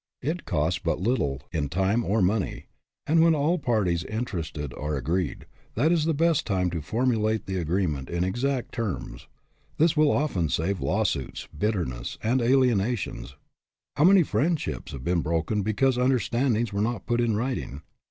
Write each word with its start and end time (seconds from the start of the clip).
It 0.23 0.45
costs 0.45 0.79
but 0.79 0.99
lit 0.99 1.17
tle, 1.17 1.43
in 1.51 1.69
time 1.69 2.03
or 2.03 2.23
money, 2.23 2.65
and 3.05 3.21
when 3.21 3.35
all 3.35 3.59
parties 3.59 4.03
interested 4.05 4.73
are 4.73 4.95
agreed, 4.97 5.45
that 5.75 5.91
is 5.91 6.05
the 6.05 6.13
best 6.15 6.47
time 6.47 6.71
to 6.71 6.81
formulate 6.81 7.45
the 7.45 7.59
agreement 7.59 8.09
in 8.09 8.23
exact 8.23 8.71
terms. 8.71 9.27
This 9.77 9.95
will 9.95 10.09
often 10.11 10.49
save 10.49 10.81
lawsuits, 10.81 11.47
bitterness, 11.55 12.17
and 12.23 12.41
aliena 12.41 12.95
tions. 12.97 13.35
How 13.95 14.03
many 14.05 14.23
friendships 14.23 14.91
have 14.91 15.03
been 15.03 15.21
broken 15.21 15.61
because 15.61 15.97
understandings 15.97 16.73
were 16.73 16.81
not 16.81 17.05
put 17.05 17.21
in 17.21 17.35
writing! 17.35 17.83